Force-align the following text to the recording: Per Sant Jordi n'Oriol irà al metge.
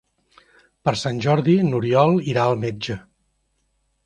Per 0.87 0.93
Sant 1.01 1.21
Jordi 1.25 1.57
n'Oriol 1.67 2.17
irà 2.33 2.47
al 2.47 2.59
metge. 2.65 2.97